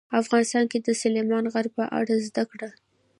[0.21, 2.69] افغانستان کې د سلیمان غر په اړه زده کړه.